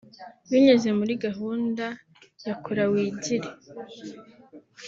[0.49, 1.85] Binyuze muri gahunda
[2.45, 3.49] ya Kora Wigire